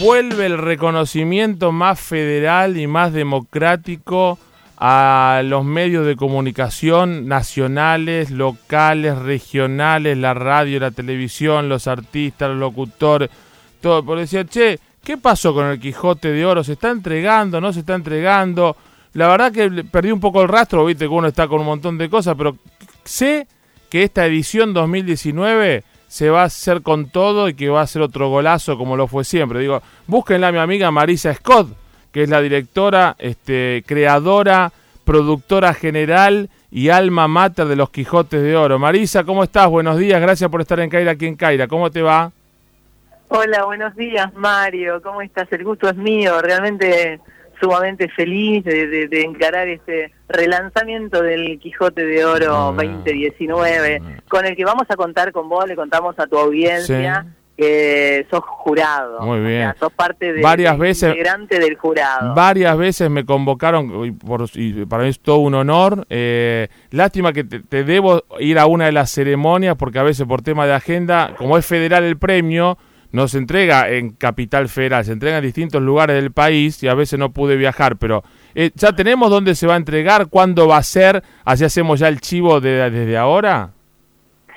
vuelve 0.00 0.46
el 0.46 0.56
reconocimiento 0.56 1.72
más 1.72 2.00
federal 2.00 2.78
y 2.78 2.86
más 2.86 3.12
democrático 3.12 4.38
a 4.78 5.42
los 5.44 5.62
medios 5.64 6.06
de 6.06 6.16
comunicación 6.16 7.28
nacionales, 7.28 8.30
locales, 8.30 9.18
regionales, 9.18 10.16
la 10.16 10.32
radio, 10.32 10.80
la 10.80 10.90
televisión, 10.90 11.68
los 11.68 11.86
artistas, 11.86 12.48
los 12.48 12.58
locutores, 12.58 13.28
todo. 13.82 14.02
Por 14.02 14.18
decir, 14.18 14.46
che, 14.48 14.78
¿qué 15.04 15.18
pasó 15.18 15.52
con 15.52 15.66
el 15.66 15.78
Quijote 15.78 16.32
de 16.32 16.46
Oro? 16.46 16.64
¿Se 16.64 16.72
está 16.72 16.90
entregando? 16.90 17.60
¿No 17.60 17.72
se 17.72 17.80
está 17.80 17.94
entregando? 17.94 18.76
La 19.12 19.28
verdad 19.28 19.52
que 19.52 19.84
perdí 19.84 20.12
un 20.12 20.20
poco 20.20 20.40
el 20.40 20.48
rastro, 20.48 20.86
viste 20.86 21.04
que 21.04 21.08
uno 21.08 21.28
está 21.28 21.46
con 21.46 21.60
un 21.60 21.66
montón 21.66 21.98
de 21.98 22.08
cosas, 22.08 22.34
pero 22.38 22.56
sé 23.04 23.46
que 23.90 24.02
esta 24.02 24.24
edición 24.24 24.72
2019 24.72 25.84
se 26.10 26.28
va 26.28 26.42
a 26.42 26.46
hacer 26.46 26.82
con 26.82 27.08
todo 27.08 27.48
y 27.48 27.54
que 27.54 27.68
va 27.68 27.82
a 27.82 27.86
ser 27.86 28.02
otro 28.02 28.28
golazo 28.28 28.76
como 28.76 28.96
lo 28.96 29.06
fue 29.06 29.22
siempre. 29.22 29.60
Digo, 29.60 29.80
búsquenla 30.08 30.48
a 30.48 30.52
mi 30.52 30.58
amiga 30.58 30.90
Marisa 30.90 31.32
Scott, 31.32 31.68
que 32.10 32.24
es 32.24 32.28
la 32.28 32.40
directora, 32.40 33.14
este, 33.16 33.84
creadora, 33.86 34.72
productora 35.04 35.72
general 35.72 36.50
y 36.68 36.88
alma 36.88 37.28
mater 37.28 37.66
de 37.66 37.76
los 37.76 37.90
Quijotes 37.90 38.42
de 38.42 38.56
Oro. 38.56 38.80
Marisa, 38.80 39.22
¿cómo 39.22 39.44
estás? 39.44 39.68
Buenos 39.68 39.98
días, 39.98 40.20
gracias 40.20 40.50
por 40.50 40.60
estar 40.60 40.80
en 40.80 40.90
Caira 40.90 41.12
aquí 41.12 41.26
en 41.26 41.36
Caira. 41.36 41.68
¿Cómo 41.68 41.92
te 41.92 42.02
va? 42.02 42.32
Hola, 43.28 43.64
buenos 43.64 43.94
días 43.94 44.34
Mario, 44.34 45.00
¿cómo 45.02 45.22
estás? 45.22 45.46
El 45.52 45.62
gusto 45.62 45.88
es 45.88 45.94
mío, 45.94 46.42
realmente 46.42 47.20
sumamente 47.60 48.08
feliz 48.08 48.64
de, 48.64 49.08
encarar 49.22 49.68
este 49.68 50.12
relanzamiento 50.28 51.22
del 51.22 51.58
Quijote 51.58 52.04
de 52.04 52.24
Oro 52.24 52.72
2019, 52.72 54.00
ah. 54.02 54.22
con 54.28 54.46
el 54.46 54.56
que 54.56 54.64
vamos 54.64 54.86
a 54.88 54.96
contar 54.96 55.32
con 55.32 55.48
vos, 55.48 55.66
le 55.66 55.76
contamos 55.76 56.18
a 56.18 56.26
tu 56.26 56.38
audiencia 56.38 57.26
que 57.60 58.26
sos 58.30 58.42
jurado. 58.42 59.20
Muy 59.20 59.40
bien. 59.40 59.74
sos 59.78 59.92
parte 59.92 60.32
de, 60.32 60.40
varias 60.40 60.78
veces, 60.78 61.10
integrante 61.10 61.58
del 61.58 61.76
jurado. 61.76 62.34
Varias 62.34 62.74
veces 62.78 63.10
me 63.10 63.26
convocaron, 63.26 64.06
y, 64.06 64.12
por, 64.12 64.46
para 64.88 65.02
mí 65.02 65.10
es 65.10 65.20
todo 65.20 65.40
un 65.40 65.54
honor. 65.54 66.06
Eh, 66.08 66.68
lástima 66.90 67.34
que 67.34 67.44
te, 67.44 67.84
debo 67.84 68.24
ir 68.38 68.58
a 68.58 68.64
una 68.64 68.86
de 68.86 68.92
las 68.92 69.10
ceremonias, 69.10 69.76
porque 69.76 69.98
a 69.98 70.02
veces 70.02 70.26
por 70.26 70.40
tema 70.40 70.66
de 70.66 70.72
agenda, 70.72 71.34
como 71.36 71.58
es 71.58 71.66
federal 71.66 72.04
el 72.04 72.16
premio, 72.16 72.78
no 73.12 73.28
se 73.28 73.38
entrega 73.38 73.90
en 73.90 74.10
Capital 74.10 74.68
Federal, 74.68 75.04
se 75.04 75.12
entrega 75.12 75.38
en 75.38 75.44
distintos 75.44 75.82
lugares 75.82 76.16
del 76.16 76.32
país 76.32 76.82
y 76.82 76.88
a 76.88 76.94
veces 76.94 77.18
no 77.18 77.32
pude 77.32 77.56
viajar, 77.56 77.96
pero 77.96 78.22
eh, 78.54 78.70
ya 78.74 78.92
tenemos 78.92 79.30
dónde 79.30 79.54
se 79.54 79.66
va 79.66 79.74
a 79.74 79.78
entregar, 79.78 80.28
cuándo 80.28 80.68
va 80.68 80.78
a 80.78 80.82
ser, 80.82 81.22
así 81.44 81.64
hacemos 81.64 82.00
ya 82.00 82.08
el 82.08 82.20
chivo 82.20 82.60
de, 82.60 82.90
desde 82.90 83.16
ahora. 83.16 83.70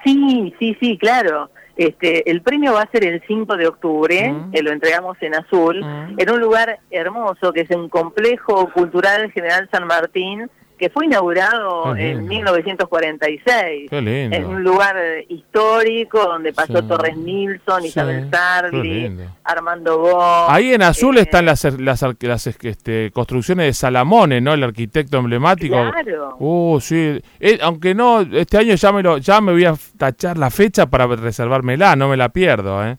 Sí, 0.04 0.54
sí, 0.60 0.78
sí, 0.80 0.98
claro. 0.98 1.50
Este, 1.76 2.30
el 2.30 2.44
premio 2.44 2.74
va 2.74 2.82
a 2.82 2.92
ser 2.92 3.04
el 3.04 3.22
5 3.26 3.58
de 3.58 3.68
octubre, 3.68 4.36
eh, 4.52 4.62
lo 4.62 4.72
entregamos 4.72 5.18
en 5.22 5.34
azul, 5.34 5.84
mm. 5.84 6.20
en 6.20 6.30
un 6.30 6.40
lugar 6.40 6.80
hermoso 6.92 7.52
que 7.52 7.62
es 7.62 7.70
un 7.72 7.90
complejo 7.90 8.70
cultural 8.72 9.32
General 9.32 9.68
San 9.72 9.88
Martín, 9.88 10.50
que 10.84 10.90
fue 10.90 11.06
inaugurado 11.06 11.96
en 11.96 12.28
1946. 12.28 13.90
En 13.90 14.46
un 14.46 14.66
lugar 14.66 14.98
histórico 15.30 16.22
donde 16.26 16.52
pasó 16.52 16.84
Torres 16.84 17.16
Nilsson, 17.16 17.86
Isabel 17.86 18.30
Sarli, 18.30 19.18
Armando 19.46 19.98
Gómez. 19.98 20.50
Ahí 20.50 20.74
en 20.74 20.82
azul 20.82 21.18
eh, 21.18 21.22
están 21.22 21.46
las, 21.46 21.64
las, 21.80 22.48
este, 22.48 23.12
construcciones 23.14 23.68
de 23.68 23.74
Salamone, 23.74 24.42
¿no? 24.42 24.56
El 24.56 24.64
arquitecto 24.64 25.20
emblemático. 25.20 25.74
Claro. 25.74 26.36
Uh, 26.40 26.82
sí. 26.82 27.22
Eh, 27.40 27.60
aunque 27.62 27.96
no, 27.96 28.20
este 28.20 28.58
año 28.58 28.76
ya 28.76 28.92
me, 28.92 29.02
lo, 29.02 29.20
ya 29.20 29.40
me 29.40 29.54
voy 29.54 29.64
a 29.64 29.76
tachar 29.98 30.38
la 30.38 30.50
fecha 30.50 30.88
para 30.88 31.08
reservármela, 31.08 31.96
no 31.96 32.10
me 32.10 32.18
la 32.18 32.28
pierdo, 32.28 32.86
¿eh? 32.86 32.98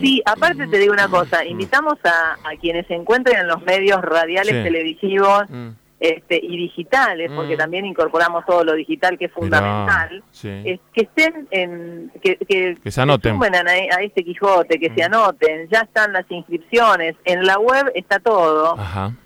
Sí, 0.00 0.20
aparte 0.26 0.66
te 0.66 0.78
digo 0.78 0.92
una 0.92 1.06
cosa, 1.06 1.44
invitamos 1.44 1.94
a, 2.02 2.32
a 2.42 2.56
quienes 2.60 2.88
se 2.88 2.94
encuentren 2.94 3.38
en 3.38 3.46
los 3.46 3.62
medios 3.62 4.02
radiales, 4.02 4.64
televisivos, 4.64 5.44
mm 5.48 5.83
este, 6.00 6.38
y 6.42 6.56
digitales, 6.56 7.30
porque 7.34 7.54
mm. 7.54 7.58
también 7.58 7.86
incorporamos 7.86 8.44
todo 8.44 8.64
lo 8.64 8.74
digital 8.74 9.16
que 9.16 9.26
es 9.26 9.32
fundamental, 9.32 10.22
que 10.42 10.78
estén 10.94 11.48
en, 11.50 12.12
que, 12.20 12.36
que, 12.36 12.90
se 12.90 13.00
anoten 13.00 13.40
a, 13.42 14.02
este 14.02 14.24
Quijote, 14.24 14.78
que 14.78 14.88
se 14.94 15.02
mm. 15.02 15.14
anoten, 15.14 15.68
ya 15.70 15.80
están 15.80 16.12
las 16.12 16.30
inscripciones, 16.30 17.14
en 17.24 17.46
la 17.46 17.58
web 17.58 17.90
está 17.94 18.18
todo, 18.18 18.76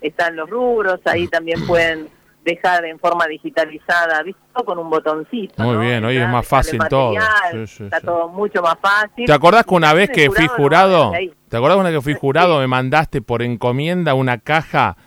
están 0.01 0.35
los 0.35 0.49
rubros, 0.49 0.99
ahí 1.05 1.27
también 1.27 1.65
pueden 1.65 2.07
dejar 2.45 2.85
en 2.85 2.99
forma 2.99 3.27
digitalizada, 3.27 4.23
visto 4.23 4.63
con 4.63 4.79
un 4.79 4.89
botoncito. 4.89 5.61
Muy 5.61 5.85
bien, 5.85 6.03
hoy 6.05 6.17
es 6.17 6.29
más 6.29 6.47
fácil 6.47 6.79
todo. 6.89 7.13
está 7.51 7.99
todo 8.01 8.29
mucho 8.29 8.61
más 8.61 8.75
fácil. 8.81 9.25
¿Te 9.25 9.33
acordás 9.33 9.65
que 9.65 9.73
una 9.75 9.93
vez 9.93 10.09
que 10.09 10.29
fui 10.31 10.47
jurado, 10.47 11.11
te 11.47 11.57
acordás 11.57 11.77
una 11.77 11.89
vez 11.89 11.97
que 11.97 12.03
fui 12.03 12.13
jurado 12.13 12.59
me 12.59 12.67
mandaste 12.67 13.21
por 13.21 13.41
encomienda 13.41 14.13
una 14.13 14.37
caja 14.37 14.97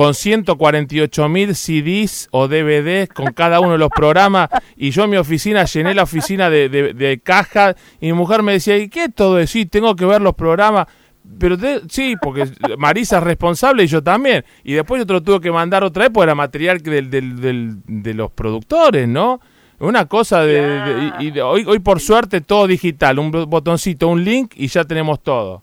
con 0.00 0.14
148 0.14 1.28
mil 1.28 1.54
CDs 1.54 2.28
o 2.30 2.48
DVDs 2.48 3.10
con 3.10 3.34
cada 3.34 3.60
uno 3.60 3.72
de 3.72 3.78
los 3.78 3.90
programas 3.90 4.48
y 4.74 4.92
yo 4.92 5.06
mi 5.06 5.18
oficina 5.18 5.66
llené 5.66 5.92
la 5.92 6.04
oficina 6.04 6.48
de, 6.48 6.70
de, 6.70 7.20
cajas 7.22 7.76
y 8.00 8.06
mi 8.06 8.14
mujer 8.14 8.42
me 8.42 8.52
decía, 8.52 8.78
¿y 8.78 8.88
qué 8.88 9.04
es 9.04 9.14
todo 9.14 9.38
eso? 9.38 9.52
Sí, 9.52 9.66
tengo 9.66 9.94
que 9.96 10.06
ver 10.06 10.22
los 10.22 10.32
programas. 10.32 10.86
Pero 11.38 11.58
sí, 11.90 12.14
porque 12.18 12.48
Marisa 12.78 13.18
es 13.18 13.24
responsable 13.24 13.84
y 13.84 13.88
yo 13.88 14.02
también. 14.02 14.42
Y 14.64 14.72
después 14.72 15.00
yo 15.00 15.06
te 15.06 15.12
lo 15.12 15.22
tuve 15.22 15.38
que 15.38 15.52
mandar 15.52 15.84
otra 15.84 16.04
vez 16.04 16.10
porque 16.14 16.24
era 16.24 16.34
material 16.34 16.78
del, 16.78 17.10
del, 17.10 17.76
de 17.84 18.14
los 18.14 18.30
productores, 18.30 19.06
¿no? 19.06 19.38
Una 19.80 20.06
cosa 20.06 20.40
de... 20.46 21.12
y, 21.20 21.38
hoy, 21.40 21.66
hoy 21.66 21.78
por 21.78 22.00
suerte 22.00 22.40
todo 22.40 22.66
digital, 22.66 23.18
un 23.18 23.30
botoncito, 23.30 24.08
un 24.08 24.24
link 24.24 24.54
y 24.56 24.68
ya 24.68 24.82
tenemos 24.84 25.22
todo. 25.22 25.62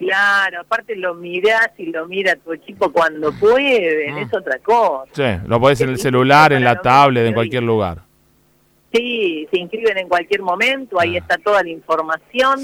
Claro, 0.00 0.62
aparte 0.62 0.96
lo 0.96 1.14
mirás 1.14 1.72
y 1.76 1.92
lo 1.92 2.08
mira 2.08 2.34
tu 2.34 2.54
equipo 2.54 2.90
cuando 2.90 3.32
pueden, 3.32 4.14
ah. 4.14 4.20
es 4.22 4.32
otra 4.32 4.58
cosa. 4.58 5.10
Sí, 5.12 5.46
lo 5.46 5.60
podés 5.60 5.82
en 5.82 5.90
el 5.90 5.98
celular, 5.98 6.54
en 6.54 6.64
la 6.64 6.80
tablet, 6.80 7.26
en 7.26 7.34
cualquier 7.34 7.64
lugar. 7.64 7.98
Sí, 8.94 9.46
se 9.50 9.60
inscriben 9.60 9.98
en 9.98 10.08
cualquier 10.08 10.40
momento, 10.40 10.98
ahí 10.98 11.16
ah. 11.16 11.18
está 11.18 11.36
toda 11.36 11.62
la 11.62 11.68
información. 11.68 12.60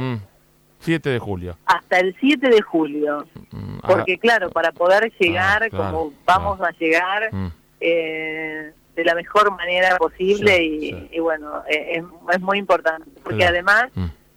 7 0.79 1.09
mm, 1.09 1.13
de 1.13 1.19
julio. 1.19 1.57
Hasta 1.66 2.00
el 2.00 2.16
7 2.19 2.50
de 2.50 2.61
julio. 2.61 3.25
Mm, 3.51 3.79
Porque 3.79 4.17
claro, 4.17 4.50
para 4.51 4.72
poder 4.72 5.11
llegar 5.17 5.63
ah, 5.63 5.69
como 5.69 6.13
vamos 6.25 6.61
a 6.61 6.72
llegar 6.72 7.33
mm. 7.33 7.47
eh, 7.79 8.72
de 8.95 9.03
la 9.03 9.16
mejor 9.16 9.51
manera 9.55 9.97
posible 9.97 10.61
y, 10.63 11.19
bueno, 11.19 11.63
eh, 11.69 12.01
es, 12.31 12.41
muy 12.41 12.57
importante. 12.57 13.09
Porque 13.23 13.45
además 13.45 13.85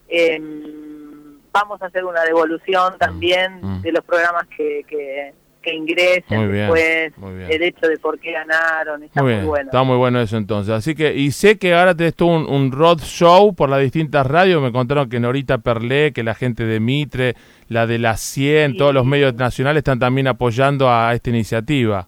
em, 0.07 1.37
vamos 1.51 1.81
a 1.81 1.87
hacer 1.87 2.05
una 2.05 2.23
devolución 2.23 2.97
también 2.97 3.81
de 3.81 3.91
los 3.91 4.05
programas 4.05 4.47
que, 4.47 4.85
que 4.87 5.33
que 5.63 5.73
ingresen 5.73 6.51
después, 6.51 7.11
el 7.49 7.63
hecho 7.63 7.87
de 7.87 7.97
por 7.97 8.19
qué 8.19 8.33
ganaron, 8.33 9.01
está 9.03 9.23
muy, 9.23 9.35
bueno. 9.37 9.65
Está 9.65 9.83
muy 9.83 9.97
bueno 9.97 10.21
eso 10.21 10.37
entonces. 10.37 10.73
Así 10.75 10.93
que, 10.93 11.15
y 11.15 11.31
sé 11.31 11.57
que 11.57 11.73
ahora 11.73 11.95
tenés 11.95 12.15
tú 12.15 12.27
un, 12.27 12.45
un 12.47 12.71
road 12.71 12.99
show 12.99 13.55
por 13.55 13.69
las 13.69 13.81
distintas 13.81 14.27
radios, 14.27 14.61
me 14.61 14.71
contaron 14.71 15.09
que 15.09 15.19
Norita 15.19 15.57
Perlé, 15.57 16.13
que 16.13 16.21
la 16.21 16.35
gente 16.35 16.65
de 16.65 16.79
Mitre, 16.79 17.35
la 17.69 17.87
de 17.87 17.97
la 17.97 18.17
100, 18.17 18.77
todos 18.77 18.93
los 18.93 19.05
medios 19.05 19.33
nacionales 19.33 19.79
están 19.79 19.97
también 19.97 20.27
apoyando 20.27 20.89
a 20.89 21.13
esta 21.13 21.29
iniciativa. 21.31 22.07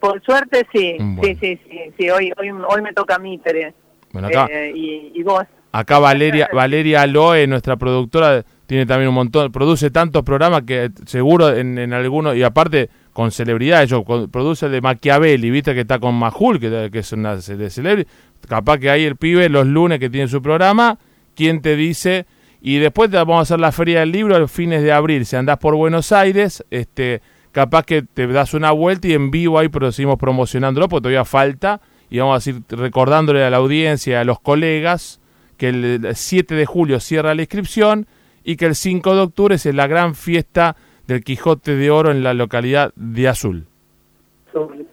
Por 0.00 0.22
suerte 0.22 0.66
sí, 0.72 0.96
sí, 1.22 1.36
sí, 1.40 1.60
sí, 1.98 2.10
hoy, 2.10 2.30
hoy, 2.38 2.50
hoy 2.50 2.82
me 2.82 2.92
toca 2.92 3.18
Mitre. 3.18 3.72
Bueno, 4.12 4.28
acá, 4.28 4.48
eh, 4.50 4.72
y, 4.74 5.22
vos. 5.22 5.44
Acá 5.72 5.98
Valeria, 5.98 6.48
Valeria 6.52 7.02
Aloe, 7.02 7.46
nuestra 7.46 7.76
productora 7.76 8.44
tiene 8.68 8.84
también 8.84 9.08
un 9.08 9.14
montón, 9.14 9.50
produce 9.50 9.90
tantos 9.90 10.22
programas 10.24 10.64
que 10.64 10.90
seguro 11.06 11.56
en, 11.56 11.78
en 11.78 11.94
algunos, 11.94 12.36
y 12.36 12.42
aparte 12.42 12.90
con 13.14 13.30
celebridades, 13.30 13.88
yo, 13.88 14.04
produce 14.04 14.68
de 14.68 14.82
Machiavelli, 14.82 15.48
viste 15.48 15.72
que 15.72 15.80
está 15.80 15.98
con 15.98 16.14
Majul, 16.14 16.60
que, 16.60 16.90
que 16.92 16.98
es 16.98 17.10
una 17.12 17.36
de 17.36 17.70
celebridad, 17.70 18.06
capaz 18.46 18.76
que 18.76 18.90
ahí 18.90 19.04
el 19.04 19.16
pibe 19.16 19.48
los 19.48 19.66
lunes 19.66 19.98
que 19.98 20.10
tiene 20.10 20.28
su 20.28 20.42
programa, 20.42 20.98
¿quién 21.34 21.62
te 21.62 21.76
dice? 21.76 22.26
Y 22.60 22.76
después 22.76 23.10
te 23.10 23.16
vamos 23.16 23.38
a 23.38 23.40
hacer 23.40 23.58
la 23.58 23.72
feria 23.72 24.00
del 24.00 24.12
libro 24.12 24.36
a 24.36 24.46
fines 24.46 24.82
de 24.82 24.92
abril, 24.92 25.24
si 25.24 25.36
andás 25.36 25.56
por 25.56 25.74
Buenos 25.74 26.12
Aires, 26.12 26.62
este 26.70 27.22
capaz 27.52 27.84
que 27.86 28.02
te 28.02 28.26
das 28.26 28.52
una 28.52 28.72
vuelta 28.72 29.08
y 29.08 29.14
en 29.14 29.30
vivo 29.30 29.58
ahí 29.58 29.70
seguimos 29.92 30.18
promocionándolo, 30.18 30.90
porque 30.90 31.04
todavía 31.04 31.24
falta, 31.24 31.80
y 32.10 32.18
vamos 32.18 32.46
a 32.46 32.50
ir 32.50 32.62
recordándole 32.68 33.42
a 33.44 33.48
la 33.48 33.56
audiencia, 33.56 34.20
a 34.20 34.24
los 34.24 34.40
colegas, 34.40 35.20
que 35.56 35.70
el 35.70 36.06
7 36.14 36.54
de 36.54 36.66
julio 36.66 37.00
cierra 37.00 37.34
la 37.34 37.40
inscripción, 37.40 38.06
y 38.48 38.56
que 38.56 38.64
el 38.64 38.76
5 38.76 39.14
de 39.14 39.20
octubre 39.20 39.54
es 39.56 39.66
la 39.66 39.86
gran 39.86 40.14
fiesta 40.14 40.74
del 41.06 41.22
Quijote 41.22 41.76
de 41.76 41.90
Oro 41.90 42.10
en 42.10 42.22
la 42.22 42.32
localidad 42.32 42.94
de 42.96 43.28
Azul. 43.28 43.66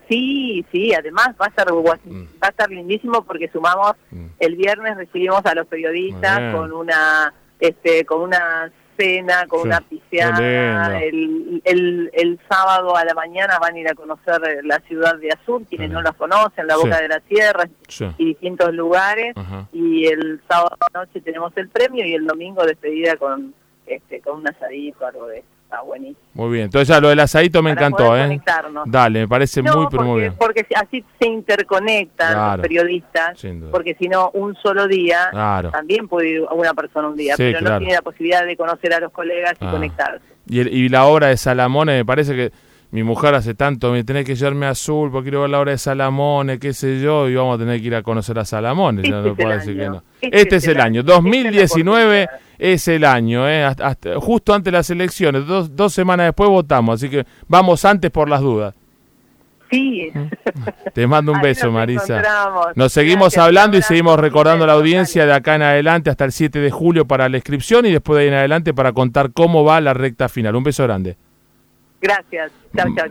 Sí, 0.10 0.66
sí, 0.74 0.94
además 0.94 1.30
va 1.42 1.46
a 1.46 1.54
ser 1.56 1.72
mm. 1.72 2.24
va 2.44 2.48
a 2.48 2.50
estar 2.50 2.70
lindísimo 2.70 3.24
porque 3.24 3.48
sumamos 3.48 3.94
mm. 4.12 4.26
el 4.40 4.58
viernes 4.58 4.98
recibimos 4.98 5.46
a 5.46 5.56
los 5.56 5.68
periodistas 5.68 6.54
con 6.54 6.74
una 6.74 7.34
este 7.62 8.04
con 8.04 8.24
una 8.24 8.74
cena, 8.98 9.46
con 9.48 9.62
una 9.62 9.82
pisciana. 9.82 11.00
El, 11.00 11.62
el, 11.64 12.10
el, 12.14 12.40
sábado 12.50 12.96
a 12.96 13.06
la 13.06 13.14
mañana 13.14 13.58
van 13.60 13.76
a 13.76 13.80
ir 13.80 13.88
a 13.88 13.94
conocer 13.94 14.42
la 14.64 14.80
ciudad 14.82 15.16
de 15.18 15.30
Azul, 15.32 15.66
quienes 15.70 15.92
no 15.92 16.02
la 16.02 16.12
conocen, 16.14 16.68
la 16.68 16.78
Boca 16.78 17.00
de 17.02 17.08
la 17.08 17.20
Tierra 17.20 17.68
y 18.18 18.26
distintos 18.26 18.74
lugares. 18.74 19.36
Y 19.72 20.06
el 20.08 20.42
sábado 20.48 20.76
a 20.80 20.88
la 20.94 21.06
noche 21.06 21.22
tenemos 21.22 21.52
el 21.56 21.70
premio 21.70 22.06
y 22.06 22.14
el 22.14 22.26
domingo 22.26 22.66
despedida 22.66 23.16
con 23.18 23.54
este 23.86 24.20
con 24.22 24.40
un 24.40 24.48
asadito, 24.48 25.06
algo 25.06 25.28
de 25.28 25.44
está 25.76 25.82
buenísimo. 25.82 26.20
Muy 26.34 26.52
bien, 26.52 26.66
entonces 26.66 26.88
ya 26.88 27.00
lo 27.00 27.10
del 27.10 27.20
asadito 27.20 27.62
me 27.62 27.72
encantó, 27.72 28.18
¿eh? 28.18 28.42
Dale, 28.86 29.20
me 29.22 29.28
parece 29.28 29.62
muy, 29.62 29.88
porque, 29.90 30.00
muy 30.00 30.22
bien. 30.22 30.34
Porque 30.38 30.66
así 30.76 31.04
se 31.20 31.28
interconectan 31.28 32.58
los 32.58 32.62
periodistas, 32.62 33.38
porque 33.72 33.96
si 33.96 34.08
no, 34.08 34.32
un 34.34 34.56
solo 34.56 34.88
día, 34.88 35.30
también 35.72 36.08
puede 36.08 36.30
ir 36.30 36.46
una 36.52 36.74
persona 36.74 37.08
un 37.08 37.16
día, 37.16 37.36
pero 37.38 37.62
no 37.62 37.78
tiene 37.78 37.94
la 37.94 38.02
posibilidad 38.02 38.46
de 38.46 38.58
conocer 38.58 38.94
a 38.94 39.00
los 39.00 39.12
colegas 39.12 39.54
y 39.60 39.66
ah. 39.66 39.72
conectarse. 39.72 40.26
Y, 40.48 40.60
y 40.60 40.90
la 40.90 41.06
obra 41.06 41.28
de 41.28 41.38
Salamone 41.38 41.94
me 41.98 42.06
parece 42.06 42.36
que 42.36 42.52
mi 42.92 43.04
mujer 43.04 43.34
hace 43.34 43.56
tanto, 43.56 43.92
me 43.92 44.04
tenés 44.04 44.26
que 44.26 44.36
llevarme 44.36 44.68
a 44.68 44.70
Azul 44.70 45.12
porque 45.12 45.30
quiero 45.30 45.42
ver 45.42 45.50
la 45.50 45.60
obra 45.60 45.72
de 45.72 45.78
Salamone, 45.78 46.60
qué 46.60 46.74
sé 46.74 47.02
yo, 47.02 47.28
y 47.28 47.36
vamos 47.36 47.56
a 47.56 47.60
tener 47.60 47.82
que 47.82 47.88
ir 47.88 47.96
a 47.96 48.04
conocer 48.04 48.38
a 48.40 48.46
Salamone. 48.46 49.02
Este, 49.02 49.12
no 49.12 49.36
puedo 49.36 49.50
decir 49.50 49.78
que 49.78 49.90
no. 49.90 50.04
este, 50.22 50.40
este 50.40 50.56
es 50.58 50.68
el 50.68 50.80
año, 50.80 51.04
2019 51.04 52.30
es 52.58 52.88
el 52.88 53.04
año, 53.06 53.48
¿eh? 53.50 53.68
justo 54.20 54.54
antes 54.54 54.72
de 54.72 54.78
las 54.78 54.90
elecciones, 54.90 55.46
dos, 55.46 55.76
dos 55.76 55.94
semanas 55.94 56.28
después 56.28 56.50
votamos, 56.50 56.96
así 56.96 57.10
que 57.10 57.26
vamos 57.48 57.86
antes 57.86 58.12
por 58.12 58.30
las 58.30 58.42
dudas. 58.42 58.76
Sí. 59.70 60.12
Te 60.94 61.08
mando 61.08 61.32
un 61.32 61.42
beso, 61.42 61.72
Marisa. 61.72 62.22
Nos 62.76 62.94
seguimos 62.94 63.38
hablando 63.38 63.78
y 63.78 63.82
seguimos 63.82 64.20
recordando 64.20 64.64
a 64.64 64.68
la 64.68 64.74
audiencia 64.74 65.26
de 65.26 65.34
acá 65.34 65.56
en 65.56 65.64
adelante 65.64 66.10
hasta 66.10 66.26
el 66.26 66.32
7 66.32 66.60
de 66.60 66.72
julio 66.72 67.06
para 67.06 67.28
la 67.30 67.38
inscripción 67.38 67.86
y 67.86 67.92
después 67.92 68.18
de 68.18 68.24
ahí 68.24 68.28
en 68.30 68.36
adelante 68.36 68.74
para 68.74 68.94
contar 68.94 69.32
cómo 69.32 69.64
va 69.64 69.82
la 69.82 69.94
recta 69.94 70.30
final. 70.30 70.56
Un 70.56 70.64
beso 70.64 70.84
grande. 70.84 71.18
Gracias. 72.02 72.52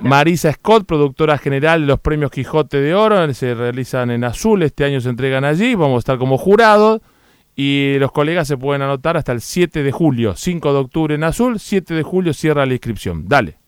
Marisa 0.02 0.52
Scott, 0.52 0.86
productora 0.86 1.38
general 1.38 1.80
de 1.80 1.86
los 1.88 1.98
premios 1.98 2.30
Quijote 2.30 2.80
de 2.80 2.94
Oro, 2.94 3.32
se 3.34 3.54
realizan 3.54 4.10
en 4.10 4.22
Azul, 4.22 4.62
este 4.62 4.84
año 4.84 5.00
se 5.00 5.08
entregan 5.08 5.44
allí, 5.44 5.74
vamos 5.74 5.96
a 5.96 5.98
estar 6.00 6.18
como 6.18 6.38
jurados 6.38 7.00
y 7.56 7.96
los 7.98 8.12
colegas 8.12 8.48
se 8.48 8.56
pueden 8.56 8.82
anotar 8.82 9.16
hasta 9.16 9.32
el 9.32 9.40
7 9.40 9.82
de 9.82 9.92
julio, 9.92 10.34
5 10.36 10.72
de 10.72 10.78
octubre 10.78 11.14
en 11.14 11.24
Azul, 11.24 11.58
7 11.58 11.94
de 11.94 12.02
julio 12.02 12.32
cierra 12.32 12.66
la 12.66 12.72
inscripción. 12.72 13.28
Dale. 13.28 13.63